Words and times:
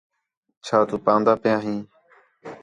چَھا 0.65 0.79
تُو 0.87 0.95
ہان٘دا 1.05 1.33
پیاں 1.41 1.59
ہیں 1.65 1.81